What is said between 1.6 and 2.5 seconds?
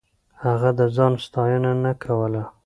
نه کوله.